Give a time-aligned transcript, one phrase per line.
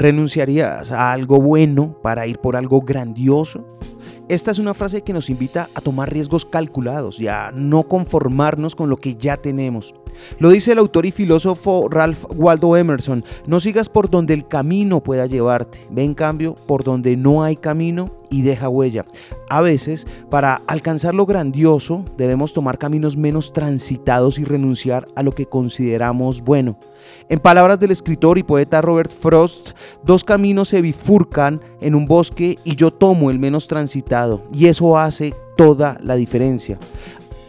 [0.00, 3.66] ¿Renunciarías a algo bueno para ir por algo grandioso?
[4.30, 8.74] Esta es una frase que nos invita a tomar riesgos calculados y a no conformarnos
[8.74, 9.94] con lo que ya tenemos.
[10.38, 15.02] Lo dice el autor y filósofo Ralph Waldo Emerson, no sigas por donde el camino
[15.02, 19.04] pueda llevarte, ve en cambio por donde no hay camino y deja huella.
[19.48, 25.32] A veces, para alcanzar lo grandioso, debemos tomar caminos menos transitados y renunciar a lo
[25.32, 26.78] que consideramos bueno.
[27.28, 29.70] En palabras del escritor y poeta Robert Frost,
[30.04, 34.98] dos caminos se bifurcan en un bosque y yo tomo el menos transitado, y eso
[34.98, 36.78] hace toda la diferencia.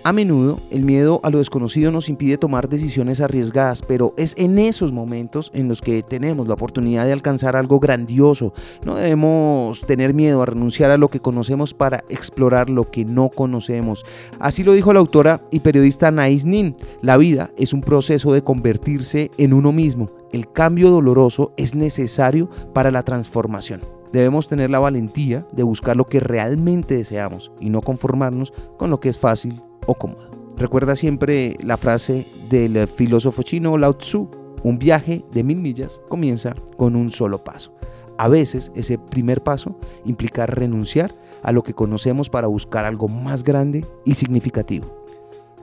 [0.03, 4.57] A menudo el miedo a lo desconocido nos impide tomar decisiones arriesgadas, pero es en
[4.57, 8.51] esos momentos en los que tenemos la oportunidad de alcanzar algo grandioso.
[8.83, 13.29] No debemos tener miedo a renunciar a lo que conocemos para explorar lo que no
[13.29, 14.03] conocemos.
[14.39, 16.75] Así lo dijo la autora y periodista Nais Nin.
[17.03, 20.09] La vida es un proceso de convertirse en uno mismo.
[20.31, 23.81] El cambio doloroso es necesario para la transformación.
[24.11, 28.99] Debemos tener la valentía de buscar lo que realmente deseamos y no conformarnos con lo
[28.99, 30.29] que es fácil o cómodo.
[30.57, 34.29] Recuerda siempre la frase del filósofo chino Lao Tzu,
[34.63, 37.73] un viaje de mil millas comienza con un solo paso.
[38.17, 43.43] A veces ese primer paso implica renunciar a lo que conocemos para buscar algo más
[43.43, 45.05] grande y significativo.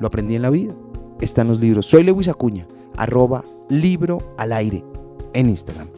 [0.01, 0.75] Lo aprendí en la vida.
[1.21, 1.87] Está en los libros.
[1.87, 4.85] Soy Lewis Acuña, arroba libro al aire
[5.35, 5.89] en Instagram.